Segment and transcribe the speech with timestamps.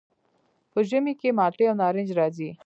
[0.71, 2.49] په ژمي کې مالټې او نارنج راځي.